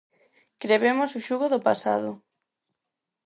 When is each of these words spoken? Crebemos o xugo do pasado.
Crebemos 0.63 1.09
o 1.17 1.23
xugo 1.27 1.45
do 1.53 1.63
pasado. 1.67 2.11